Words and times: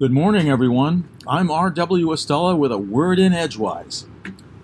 Good 0.00 0.12
morning, 0.12 0.48
everyone. 0.48 1.08
I'm 1.26 1.50
R.W. 1.50 2.06
Estela 2.06 2.56
with 2.56 2.70
a 2.70 2.78
word 2.78 3.18
in 3.18 3.32
Edgewise. 3.32 4.06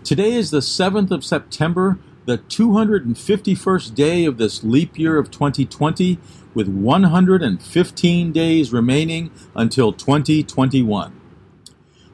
Today 0.05 0.35
is 0.35 0.53
the 0.53 0.61
7th 0.61 1.11
of 1.11 1.25
September, 1.25 1.99
the 2.25 2.39
251st 2.39 3.97
day 3.97 4.27
of 4.27 4.39
this 4.39 4.63
leap 4.63 4.97
year 4.97 5.19
of 5.19 5.33
2020, 5.33 6.21
with 6.55 6.69
115 6.69 8.31
days 8.31 8.73
remaining 8.73 9.33
until 9.57 9.93
2021. 9.93 11.21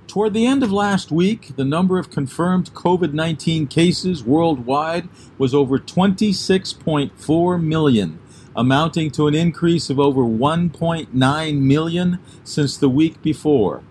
Toward 0.07 0.33
the 0.33 0.47
end 0.47 0.63
of 0.63 0.73
last 0.73 1.13
week, 1.13 1.55
the 1.57 1.65
number 1.65 1.99
of 1.99 2.09
confirmed 2.09 2.73
COVID 2.73 3.13
19 3.13 3.67
cases 3.67 4.25
worldwide 4.25 5.11
was 5.37 5.53
over 5.53 5.79
26.4 5.79 7.63
million 7.63 8.19
amounting 8.61 9.11
to 9.11 9.27
an 9.27 9.35
increase 9.35 9.89
of 9.89 9.99
over 9.99 10.21
1.9 10.21 11.61
million 11.61 12.19
since 12.45 12.77
the 12.77 12.91
week 12.91 13.23
before. 13.23 13.83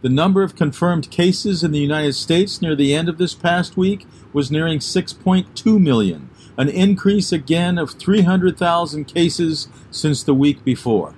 The 0.00 0.08
number 0.08 0.42
of 0.42 0.56
confirmed 0.56 1.10
cases 1.10 1.62
in 1.62 1.70
the 1.70 1.80
United 1.80 2.14
States 2.14 2.62
near 2.62 2.74
the 2.74 2.94
end 2.94 3.10
of 3.10 3.18
this 3.18 3.34
past 3.34 3.76
week 3.76 4.06
was 4.32 4.50
nearing 4.50 4.78
6.2 4.78 5.78
million, 5.78 6.30
an 6.56 6.70
increase 6.70 7.30
again 7.30 7.76
of 7.76 7.90
300,000 7.90 9.04
cases 9.04 9.68
since 9.90 10.22
the 10.22 10.32
week 10.32 10.64
before. 10.64 11.14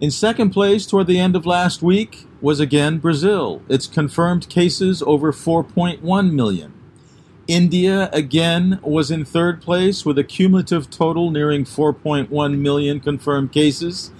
In 0.00 0.10
second 0.10 0.50
place 0.50 0.86
toward 0.86 1.06
the 1.06 1.20
end 1.20 1.36
of 1.36 1.46
last 1.46 1.84
week 1.84 2.26
was 2.40 2.58
again 2.58 2.98
Brazil, 2.98 3.62
its 3.68 3.86
confirmed 3.86 4.48
cases 4.48 5.04
over 5.06 5.32
4.1 5.32 6.32
million. 6.32 6.77
India 7.48 8.10
again 8.12 8.78
was 8.82 9.10
in 9.10 9.24
third 9.24 9.62
place 9.62 10.04
with 10.04 10.18
a 10.18 10.24
cumulative 10.24 10.90
total 10.90 11.30
nearing 11.30 11.64
4.1 11.64 12.58
million 12.58 13.00
confirmed 13.00 13.52
cases. 13.52 14.10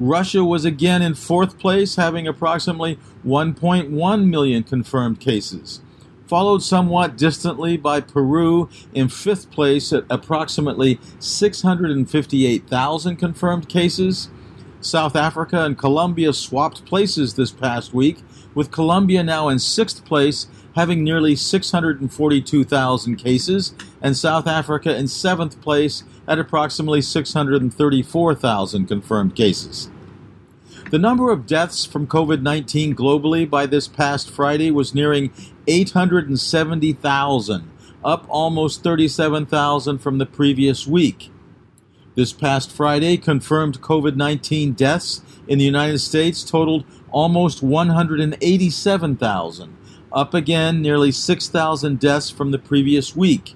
Russia 0.00 0.42
was 0.42 0.64
again 0.64 1.02
in 1.02 1.12
fourth 1.12 1.58
place, 1.58 1.96
having 1.96 2.26
approximately 2.26 2.98
1.1 3.26 4.24
million 4.24 4.62
confirmed 4.62 5.20
cases. 5.20 5.82
Followed 6.26 6.62
somewhat 6.62 7.18
distantly 7.18 7.76
by 7.76 8.00
Peru 8.00 8.70
in 8.94 9.08
fifth 9.08 9.50
place 9.50 9.92
at 9.92 10.04
approximately 10.08 10.98
658,000 11.18 13.16
confirmed 13.16 13.68
cases. 13.68 14.30
South 14.80 15.14
Africa 15.14 15.62
and 15.62 15.76
Colombia 15.76 16.32
swapped 16.32 16.86
places 16.86 17.34
this 17.34 17.50
past 17.50 17.92
week, 17.92 18.22
with 18.54 18.70
Colombia 18.70 19.22
now 19.22 19.48
in 19.48 19.58
sixth 19.58 20.06
place 20.06 20.46
having 20.78 21.02
nearly 21.02 21.34
642,000 21.34 23.16
cases, 23.16 23.74
and 24.00 24.16
South 24.16 24.46
Africa 24.46 24.96
in 24.96 25.08
seventh 25.08 25.60
place 25.60 26.04
at 26.28 26.38
approximately 26.38 27.02
634,000 27.02 28.86
confirmed 28.86 29.34
cases. 29.34 29.90
The 30.92 31.00
number 31.00 31.32
of 31.32 31.48
deaths 31.48 31.84
from 31.84 32.06
COVID 32.06 32.42
19 32.42 32.94
globally 32.94 33.50
by 33.50 33.66
this 33.66 33.88
past 33.88 34.30
Friday 34.30 34.70
was 34.70 34.94
nearing 34.94 35.32
870,000, 35.66 37.70
up 38.04 38.24
almost 38.28 38.84
37,000 38.84 39.98
from 39.98 40.18
the 40.18 40.26
previous 40.26 40.86
week. 40.86 41.32
This 42.14 42.32
past 42.32 42.70
Friday, 42.70 43.16
confirmed 43.16 43.80
COVID 43.80 44.14
19 44.14 44.74
deaths 44.74 45.22
in 45.48 45.58
the 45.58 45.64
United 45.64 45.98
States 45.98 46.44
totaled 46.44 46.84
almost 47.10 47.64
187,000, 47.64 49.76
up 50.12 50.34
again 50.34 50.80
nearly 50.82 51.12
6,000 51.12 52.00
deaths 52.00 52.30
from 52.30 52.50
the 52.50 52.58
previous 52.58 53.14
week. 53.14 53.54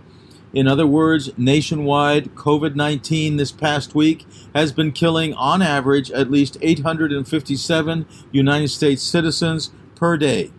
In 0.52 0.68
other 0.68 0.86
words, 0.86 1.30
nationwide, 1.38 2.34
COVID 2.34 2.74
19 2.74 3.38
this 3.38 3.52
past 3.52 3.94
week 3.94 4.26
has 4.54 4.70
been 4.70 4.92
killing, 4.92 5.32
on 5.34 5.62
average, 5.62 6.10
at 6.10 6.30
least 6.30 6.58
857 6.60 8.06
United 8.30 8.68
States 8.68 9.02
citizens 9.02 9.70
per 9.94 10.18
day. 10.18 10.50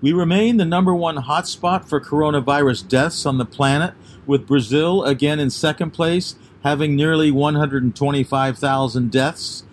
We 0.00 0.12
remain 0.12 0.58
the 0.58 0.64
number 0.64 0.94
one 0.94 1.16
hotspot 1.16 1.88
for 1.88 2.00
coronavirus 2.00 2.86
deaths 2.86 3.24
on 3.26 3.38
the 3.38 3.46
planet, 3.46 3.94
with 4.26 4.46
Brazil 4.46 5.02
again 5.04 5.40
in 5.40 5.50
second 5.50 5.90
place, 5.92 6.36
having 6.62 6.94
nearly 6.94 7.30
125,000 7.30 9.10
deaths. 9.10 9.64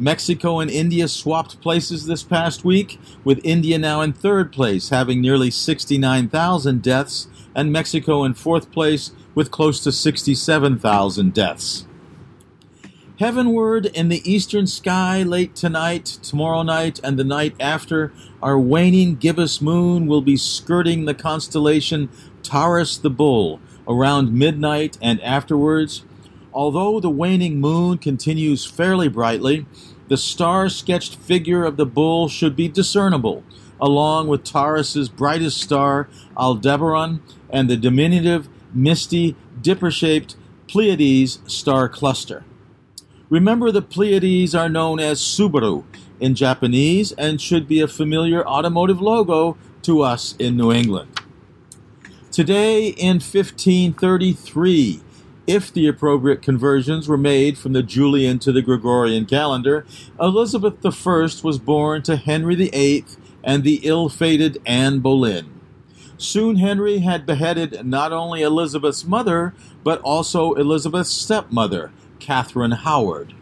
Mexico 0.00 0.60
and 0.60 0.70
India 0.70 1.06
swapped 1.06 1.60
places 1.60 2.06
this 2.06 2.22
past 2.22 2.64
week, 2.64 2.98
with 3.22 3.38
India 3.44 3.78
now 3.78 4.00
in 4.00 4.14
third 4.14 4.50
place, 4.50 4.88
having 4.88 5.20
nearly 5.20 5.50
69,000 5.50 6.82
deaths, 6.82 7.28
and 7.54 7.70
Mexico 7.70 8.24
in 8.24 8.32
fourth 8.32 8.72
place 8.72 9.12
with 9.34 9.50
close 9.50 9.80
to 9.84 9.92
67,000 9.92 11.34
deaths. 11.34 11.86
Heavenward 13.18 13.84
in 13.84 14.08
the 14.08 14.22
eastern 14.30 14.66
sky 14.66 15.22
late 15.22 15.54
tonight, 15.54 16.06
tomorrow 16.22 16.62
night, 16.62 16.98
and 17.04 17.18
the 17.18 17.24
night 17.24 17.54
after, 17.60 18.14
our 18.42 18.58
waning 18.58 19.16
gibbous 19.16 19.60
moon 19.60 20.06
will 20.06 20.22
be 20.22 20.38
skirting 20.38 21.04
the 21.04 21.12
constellation 21.12 22.08
Taurus 22.42 22.96
the 22.96 23.10
Bull 23.10 23.60
around 23.86 24.32
midnight 24.32 24.96
and 25.02 25.20
afterwards. 25.20 26.06
Although 26.52 27.00
the 27.00 27.10
waning 27.10 27.60
moon 27.60 27.98
continues 27.98 28.64
fairly 28.64 29.08
brightly, 29.08 29.66
the 30.08 30.16
star 30.16 30.68
sketched 30.68 31.14
figure 31.16 31.64
of 31.64 31.76
the 31.76 31.86
bull 31.86 32.28
should 32.28 32.56
be 32.56 32.68
discernible, 32.68 33.44
along 33.80 34.26
with 34.26 34.42
Taurus's 34.42 35.08
brightest 35.08 35.60
star, 35.60 36.08
Aldebaran, 36.36 37.20
and 37.48 37.70
the 37.70 37.76
diminutive, 37.76 38.48
misty, 38.74 39.36
dipper 39.62 39.90
shaped 39.90 40.36
Pleiades 40.66 41.38
star 41.46 41.88
cluster. 41.88 42.44
Remember, 43.28 43.70
the 43.70 43.82
Pleiades 43.82 44.54
are 44.54 44.68
known 44.68 44.98
as 44.98 45.20
Subaru 45.20 45.84
in 46.18 46.34
Japanese 46.34 47.12
and 47.12 47.40
should 47.40 47.68
be 47.68 47.80
a 47.80 47.86
familiar 47.86 48.44
automotive 48.46 49.00
logo 49.00 49.56
to 49.82 50.02
us 50.02 50.34
in 50.38 50.56
New 50.56 50.72
England. 50.72 51.10
Today 52.32 52.88
in 52.88 53.14
1533, 53.16 55.00
if 55.50 55.72
the 55.72 55.88
appropriate 55.88 56.42
conversions 56.42 57.08
were 57.08 57.18
made 57.18 57.58
from 57.58 57.72
the 57.72 57.82
Julian 57.82 58.38
to 58.38 58.52
the 58.52 58.62
Gregorian 58.62 59.26
calendar, 59.26 59.84
Elizabeth 60.20 60.74
I 60.86 61.28
was 61.42 61.58
born 61.58 62.02
to 62.02 62.14
Henry 62.14 62.54
VIII 62.54 63.04
and 63.42 63.64
the 63.64 63.80
ill 63.82 64.08
fated 64.08 64.58
Anne 64.64 65.00
Boleyn. 65.00 65.60
Soon 66.16 66.56
Henry 66.56 66.98
had 66.98 67.26
beheaded 67.26 67.84
not 67.84 68.12
only 68.12 68.42
Elizabeth's 68.42 69.04
mother, 69.04 69.52
but 69.82 70.00
also 70.02 70.54
Elizabeth's 70.54 71.10
stepmother, 71.10 71.90
Catherine 72.20 72.70
Howard. 72.70 73.34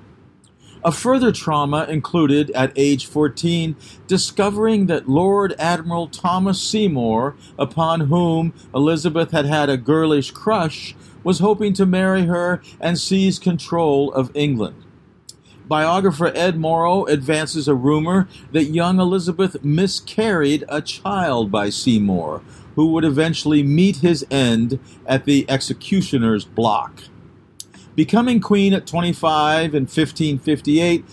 A 0.84 0.92
further 0.92 1.32
trauma 1.32 1.86
included, 1.88 2.50
at 2.52 2.72
age 2.76 3.06
14, 3.06 3.74
discovering 4.06 4.86
that 4.86 5.08
Lord 5.08 5.54
Admiral 5.58 6.06
Thomas 6.06 6.62
Seymour, 6.62 7.34
upon 7.58 8.02
whom 8.02 8.54
Elizabeth 8.72 9.32
had 9.32 9.44
had 9.44 9.68
a 9.68 9.76
girlish 9.76 10.30
crush, 10.30 10.94
was 11.24 11.40
hoping 11.40 11.72
to 11.74 11.84
marry 11.84 12.26
her 12.26 12.62
and 12.80 12.96
seize 12.98 13.40
control 13.40 14.12
of 14.12 14.30
England. 14.34 14.84
Biographer 15.66 16.32
Ed 16.34 16.56
Morrow 16.56 17.04
advances 17.06 17.66
a 17.66 17.74
rumor 17.74 18.28
that 18.52 18.64
young 18.64 19.00
Elizabeth 19.00 19.62
miscarried 19.64 20.64
a 20.68 20.80
child 20.80 21.50
by 21.50 21.70
Seymour, 21.70 22.40
who 22.76 22.92
would 22.92 23.04
eventually 23.04 23.64
meet 23.64 23.96
his 23.96 24.24
end 24.30 24.78
at 25.06 25.24
the 25.24 25.44
executioner's 25.50 26.44
block. 26.44 27.02
Becoming 27.98 28.38
queen 28.38 28.74
at 28.74 28.86
25 28.86 29.74
in 29.74 29.82
1558, 29.82 31.04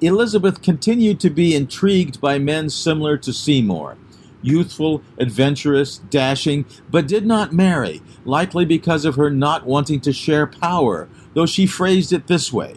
Elizabeth 0.00 0.60
continued 0.62 1.20
to 1.20 1.30
be 1.30 1.54
intrigued 1.54 2.20
by 2.20 2.40
men 2.40 2.70
similar 2.70 3.16
to 3.18 3.32
Seymour 3.32 3.96
youthful, 4.42 5.00
adventurous, 5.18 5.98
dashing, 5.98 6.66
but 6.90 7.06
did 7.06 7.24
not 7.24 7.52
marry, 7.52 8.02
likely 8.24 8.64
because 8.64 9.04
of 9.04 9.14
her 9.14 9.30
not 9.30 9.64
wanting 9.64 10.00
to 10.00 10.12
share 10.12 10.48
power, 10.48 11.08
though 11.34 11.46
she 11.46 11.68
phrased 11.68 12.12
it 12.12 12.26
this 12.26 12.52
way 12.52 12.74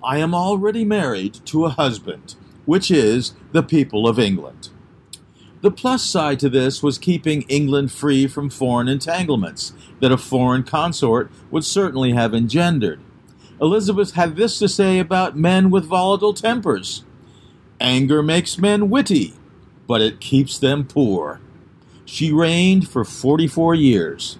I 0.00 0.18
am 0.18 0.32
already 0.32 0.84
married 0.84 1.34
to 1.46 1.64
a 1.64 1.70
husband, 1.70 2.36
which 2.64 2.92
is 2.92 3.34
the 3.50 3.64
people 3.64 4.06
of 4.06 4.20
England. 4.20 4.68
The 5.60 5.70
plus 5.70 6.04
side 6.04 6.38
to 6.40 6.48
this 6.48 6.82
was 6.82 6.98
keeping 6.98 7.42
England 7.42 7.90
free 7.90 8.28
from 8.28 8.48
foreign 8.48 8.88
entanglements 8.88 9.72
that 10.00 10.12
a 10.12 10.16
foreign 10.16 10.62
consort 10.62 11.30
would 11.50 11.64
certainly 11.64 12.12
have 12.12 12.32
engendered. 12.32 13.00
Elizabeth 13.60 14.12
had 14.12 14.36
this 14.36 14.58
to 14.60 14.68
say 14.68 15.00
about 15.00 15.36
men 15.36 15.70
with 15.70 15.84
volatile 15.84 16.34
tempers 16.34 17.04
Anger 17.80 18.24
makes 18.24 18.58
men 18.58 18.90
witty, 18.90 19.34
but 19.86 20.00
it 20.00 20.18
keeps 20.18 20.58
them 20.58 20.84
poor. 20.84 21.40
She 22.04 22.32
reigned 22.32 22.88
for 22.88 23.04
44 23.04 23.74
years. 23.76 24.38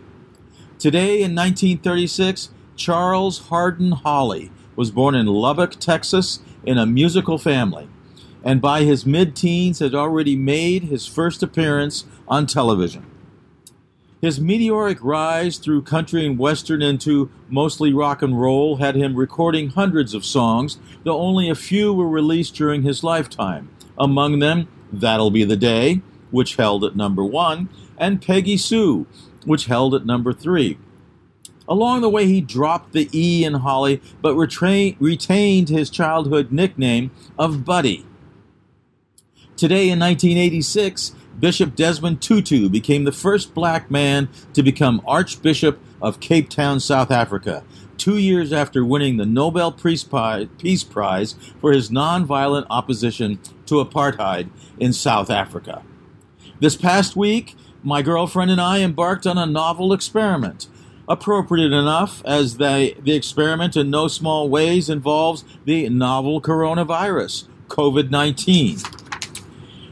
Today, 0.78 1.22
in 1.22 1.36
1936, 1.36 2.50
Charles 2.74 3.48
Hardin 3.48 3.92
Holley 3.92 4.50
was 4.74 4.90
born 4.90 5.14
in 5.14 5.26
Lubbock, 5.26 5.78
Texas, 5.78 6.40
in 6.64 6.78
a 6.78 6.86
musical 6.86 7.38
family, 7.38 7.88
and 8.44 8.60
by 8.60 8.82
his 8.82 9.06
mid 9.06 9.34
teens 9.34 9.78
had 9.78 9.94
already 9.94 10.36
made 10.36 10.84
his 10.84 11.06
first 11.06 11.42
appearance 11.42 12.04
on 12.26 12.46
television. 12.46 13.04
His 14.20 14.40
meteoric 14.40 14.98
rise 15.00 15.58
through 15.58 15.82
country 15.82 16.26
and 16.26 16.38
western 16.38 16.82
into 16.82 17.30
mostly 17.48 17.92
rock 17.92 18.20
and 18.20 18.40
roll 18.40 18.76
had 18.76 18.96
him 18.96 19.14
recording 19.14 19.70
hundreds 19.70 20.12
of 20.12 20.24
songs, 20.24 20.78
though 21.04 21.20
only 21.20 21.48
a 21.48 21.54
few 21.54 21.94
were 21.94 22.08
released 22.08 22.56
during 22.56 22.82
his 22.82 23.04
lifetime. 23.04 23.70
Among 23.96 24.40
them, 24.40 24.66
That'll 24.92 25.30
Be 25.30 25.44
the 25.44 25.56
Day, 25.56 26.02
which 26.32 26.56
held 26.56 26.84
at 26.84 26.96
number 26.96 27.24
one, 27.24 27.68
and 27.96 28.20
Peggy 28.20 28.56
Sue, 28.56 29.06
which 29.44 29.66
held 29.66 29.94
at 29.94 30.06
number 30.06 30.32
three. 30.32 30.78
Along 31.68 32.00
the 32.00 32.08
way, 32.08 32.26
he 32.26 32.40
dropped 32.40 32.92
the 32.92 33.08
E 33.12 33.44
in 33.44 33.54
Holley, 33.54 34.00
but 34.22 34.34
retra- 34.34 34.96
retained 34.98 35.68
his 35.68 35.90
childhood 35.90 36.50
nickname 36.50 37.10
of 37.38 37.64
Buddy. 37.64 38.04
Today, 39.58 39.90
in 39.90 39.98
1986, 39.98 41.16
Bishop 41.40 41.74
Desmond 41.74 42.22
Tutu 42.22 42.68
became 42.68 43.02
the 43.02 43.10
first 43.10 43.54
black 43.54 43.90
man 43.90 44.28
to 44.52 44.62
become 44.62 45.02
Archbishop 45.04 45.80
of 46.00 46.20
Cape 46.20 46.48
Town, 46.48 46.78
South 46.78 47.10
Africa, 47.10 47.64
two 47.96 48.18
years 48.18 48.52
after 48.52 48.84
winning 48.84 49.16
the 49.16 49.26
Nobel 49.26 49.72
Peace 49.72 50.04
Prize 50.04 51.34
for 51.60 51.72
his 51.72 51.90
nonviolent 51.90 52.68
opposition 52.70 53.40
to 53.66 53.84
apartheid 53.84 54.48
in 54.78 54.92
South 54.92 55.28
Africa. 55.28 55.82
This 56.60 56.76
past 56.76 57.16
week, 57.16 57.56
my 57.82 58.00
girlfriend 58.00 58.52
and 58.52 58.60
I 58.60 58.78
embarked 58.78 59.26
on 59.26 59.38
a 59.38 59.44
novel 59.44 59.92
experiment. 59.92 60.68
Appropriate 61.08 61.72
enough, 61.72 62.24
as 62.24 62.58
the, 62.58 62.94
the 63.02 63.16
experiment 63.16 63.76
in 63.76 63.90
no 63.90 64.06
small 64.06 64.48
ways 64.48 64.88
involves 64.88 65.44
the 65.64 65.88
novel 65.88 66.40
coronavirus, 66.40 67.48
COVID 67.66 68.10
19. 68.10 68.97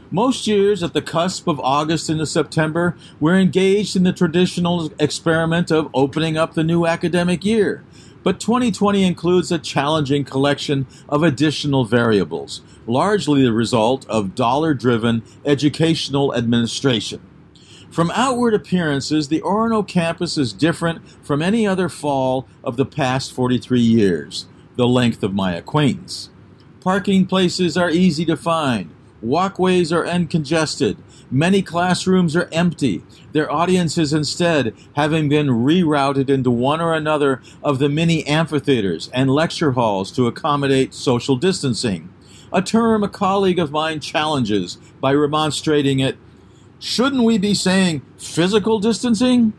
Most 0.09 0.47
years, 0.47 0.83
at 0.83 0.93
the 0.93 1.01
cusp 1.01 1.47
of 1.47 1.59
August 1.59 2.09
into 2.09 2.25
September, 2.25 2.95
we're 3.19 3.37
engaged 3.37 3.93
in 3.97 4.03
the 4.03 4.13
traditional 4.13 4.89
experiment 4.99 5.69
of 5.69 5.89
opening 5.93 6.37
up 6.37 6.53
the 6.53 6.63
new 6.63 6.85
academic 6.85 7.43
year. 7.43 7.83
But 8.23 8.39
2020 8.39 9.03
includes 9.03 9.51
a 9.51 9.59
challenging 9.59 10.23
collection 10.23 10.87
of 11.09 11.23
additional 11.23 11.83
variables, 11.83 12.61
largely 12.85 13.43
the 13.43 13.51
result 13.51 14.07
of 14.07 14.33
dollar 14.33 14.73
driven 14.73 15.23
educational 15.43 16.33
administration. 16.33 17.19
From 17.91 18.09
outward 18.11 18.53
appearances, 18.53 19.27
the 19.27 19.41
Orono 19.41 19.85
campus 19.85 20.37
is 20.37 20.53
different 20.53 21.01
from 21.21 21.41
any 21.41 21.67
other 21.67 21.89
fall 21.89 22.47
of 22.63 22.77
the 22.77 22.85
past 22.85 23.33
43 23.33 23.81
years, 23.81 24.45
the 24.77 24.87
length 24.87 25.21
of 25.21 25.33
my 25.33 25.53
acquaintance. 25.53 26.29
Parking 26.79 27.25
places 27.25 27.75
are 27.75 27.89
easy 27.89 28.23
to 28.23 28.37
find. 28.37 28.91
Walkways 29.21 29.91
are 29.91 30.05
uncongested. 30.05 30.97
Many 31.29 31.61
classrooms 31.61 32.35
are 32.35 32.49
empty, 32.51 33.03
their 33.33 33.51
audiences 33.51 34.13
instead 34.13 34.73
having 34.95 35.27
been 35.27 35.47
rerouted 35.47 36.29
into 36.29 36.51
one 36.51 36.79
or 36.79 36.93
another 36.93 37.41
of 37.63 37.79
the 37.79 37.89
many 37.89 38.25
amphitheaters 38.25 39.09
and 39.13 39.29
lecture 39.29 39.73
halls 39.73 40.11
to 40.11 40.27
accommodate 40.27 40.93
social 40.93 41.35
distancing. 41.35 42.09
A 42.53 42.61
term 42.61 43.03
a 43.03 43.09
colleague 43.09 43.59
of 43.59 43.71
mine 43.71 43.99
challenges 43.99 44.77
by 45.01 45.13
remonstrating 45.13 45.99
it 45.99 46.17
shouldn't 46.79 47.23
we 47.23 47.37
be 47.37 47.53
saying 47.53 48.03
physical 48.17 48.79
distancing? 48.79 49.53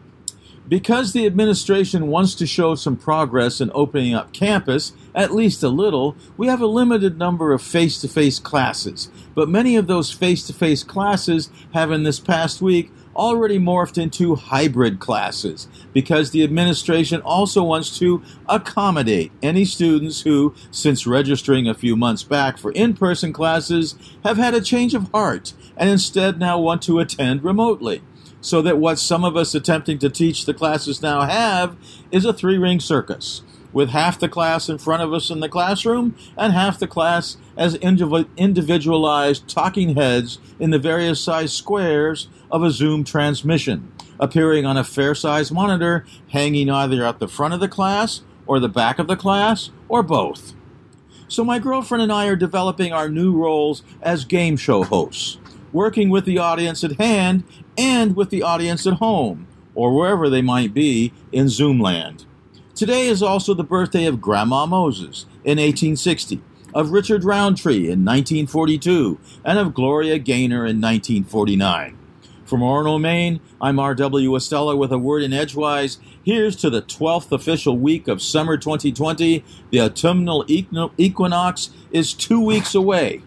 Because 0.69 1.13
the 1.13 1.27
administration 1.27 2.09
wants 2.09 2.35
to 2.37 2.47
show 2.47 2.75
some 2.75 2.97
progress 2.97 3.61
in 3.61 3.71
opening 3.75 4.15
up 4.15 4.33
campus, 4.33 4.93
at 5.19 5.35
least 5.35 5.65
a 5.65 5.69
little, 5.69 6.17
we 6.37 6.47
have 6.47 6.61
a 6.61 6.67
limited 6.67 7.19
number 7.19 7.53
of 7.53 7.61
face 7.61 8.01
to 8.01 8.09
face 8.09 8.39
classes. 8.39 9.11
But 9.35 9.49
many 9.49 9.75
of 9.75 9.89
those 9.89 10.13
face 10.13 10.47
to 10.47 10.53
face 10.53 10.85
classes 10.85 11.51
have 11.75 11.91
in 11.91 12.05
this 12.05 12.21
past 12.21 12.63
week 12.63 12.93
already 13.17 13.59
morphed 13.59 14.01
into 14.01 14.37
hybrid 14.37 15.01
classes 15.01 15.67
because 15.93 16.31
the 16.31 16.45
administration 16.45 17.21
also 17.23 17.65
wants 17.65 17.99
to 17.99 18.23
accommodate 18.49 19.33
any 19.43 19.65
students 19.65 20.21
who, 20.21 20.55
since 20.71 21.05
registering 21.05 21.67
a 21.67 21.75
few 21.75 21.97
months 21.97 22.23
back 22.23 22.57
for 22.57 22.71
in 22.71 22.95
person 22.95 23.33
classes, 23.33 23.97
have 24.23 24.37
had 24.37 24.55
a 24.55 24.61
change 24.61 24.95
of 24.95 25.11
heart 25.11 25.53
and 25.77 25.91
instead 25.91 26.39
now 26.39 26.61
want 26.61 26.81
to 26.81 27.01
attend 27.01 27.43
remotely 27.43 28.01
so 28.41 28.63
that 28.63 28.79
what 28.79 29.01
some 29.01 29.25
of 29.25 29.37
us 29.37 29.53
attempting 29.53 29.99
to 29.99 30.09
teach 30.09 30.47
the 30.47 30.55
classes 30.55 31.03
now 31.03 31.23
have 31.23 31.77
is 32.13 32.25
a 32.25 32.33
three 32.33 32.57
ring 32.57 32.79
circus 32.79 33.43
with 33.73 33.91
half 33.91 34.19
the 34.19 34.29
class 34.29 34.69
in 34.69 34.79
front 34.79 35.03
of 35.03 35.13
us 35.13 35.31
in 35.31 35.41
the 35.41 35.49
classroom 35.49 36.17
and 36.37 36.53
half 36.53 36.79
the 36.79 36.87
class 36.87 37.37
as 37.57 37.75
individualized 37.75 39.49
talking 39.49 39.95
heads 39.95 40.39
in 40.59 40.71
the 40.71 40.79
various 40.79 41.21
size 41.21 41.53
squares 41.53 42.29
of 42.51 42.63
a 42.63 42.71
Zoom 42.71 43.05
transmission, 43.05 43.93
appearing 44.19 44.65
on 44.65 44.77
a 44.77 44.85
fair 44.85 45.15
size 45.15 45.53
monitor 45.53 46.07
hanging 46.29 46.71
either 46.71 47.05
at 47.05 47.19
the 47.19 47.29
front 47.29 47.55
of 47.55 47.61
the 47.61 47.69
class 47.69 48.23
or 48.47 48.59
the 48.59 48.69
back 48.69 48.99
of 48.99 49.07
the 49.07 49.17
class 49.17 49.71
or 49.89 50.03
both. 50.03 50.55
So, 51.31 51.45
my 51.45 51.59
girlfriend 51.59 52.03
and 52.03 52.13
I 52.13 52.27
are 52.27 52.37
developing 52.37 52.93
our 52.93 53.09
new 53.09 53.37
roles 53.37 53.83
as 54.01 54.25
game 54.25 54.57
show 54.57 54.83
hosts 54.83 55.37
working 55.73 56.11
with 56.11 56.25
the 56.25 56.39
audience 56.39 56.83
at 56.85 56.93
hand 56.93 57.45
and 57.77 58.17
with 58.17 58.31
the 58.31 58.43
audience 58.43 58.87
at 58.87 58.95
home, 58.95 59.47
or 59.75 59.95
wherever 59.95 60.29
they 60.29 60.43
might 60.43 60.75
be 60.75 61.13
in 61.33 61.47
Zoomland. 61.47 62.25
Today 62.79 63.09
is 63.09 63.25
also 63.25 63.55
the 63.55 63.65
birthday 63.65 64.05
of 64.05 64.21
Grandma 64.21 64.65
Moses 64.65 65.27
in 65.43 65.59
1860, 65.59 66.41
of 66.73 66.93
Richard 66.93 67.25
Roundtree 67.25 67.91
in 67.91 68.05
1942, 68.05 69.19
and 69.45 69.59
of 69.59 69.75
Gloria 69.75 70.17
Gaynor 70.21 70.65
in 70.65 70.81
1949. 70.81 71.99
From 72.45 72.61
Orono, 72.61 73.01
Maine, 73.01 73.41
I'm 73.61 73.81
R.W. 73.81 74.31
Estela 74.31 74.79
with 74.79 74.93
a 74.93 74.99
word 74.99 75.25
in 75.25 75.33
Edgewise. 75.33 75.99
Here's 76.23 76.55
to 76.55 76.71
the 76.71 76.83
12th 76.83 77.33
official 77.33 77.77
week 77.77 78.07
of 78.07 78.23
summer 78.23 78.57
2020. 78.57 79.45
The 79.73 79.81
autumnal 79.81 80.45
equinox 80.49 81.71
is 81.91 82.15
two 82.15 82.41
weeks 82.41 82.77
away. 82.77 83.23